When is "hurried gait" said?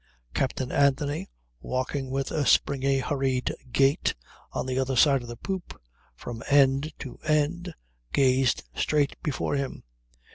2.97-4.15